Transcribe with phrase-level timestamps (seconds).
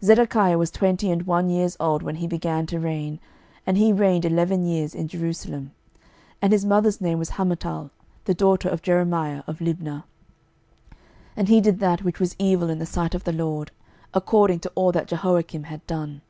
[0.00, 3.18] 12:024:018 Zedekiah was twenty and one years old when he began to reign,
[3.66, 5.72] and he reigned eleven years in Jerusalem.
[6.40, 7.90] And his mother's name was Hamutal,
[8.24, 10.04] the daughter of Jeremiah of Libnah.
[10.04, 10.04] 12:024:019
[11.38, 13.72] And he did that which was evil in the sight of the LORD,
[14.14, 16.20] according to all that Jehoiakim had done.